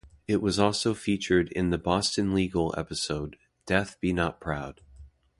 It 0.27 0.41
was 0.41 0.57
also 0.57 0.95
featured 0.95 1.51
in 1.51 1.69
the 1.69 1.77
"Boston 1.77 2.33
Legal" 2.33 2.73
episode 2.75 3.37
"Death 3.67 3.99
Be 4.01 4.11
Not 4.11 4.39
Proud". 4.39 4.81